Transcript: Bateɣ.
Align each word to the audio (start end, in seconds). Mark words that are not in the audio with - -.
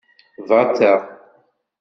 Bateɣ. 0.47 0.99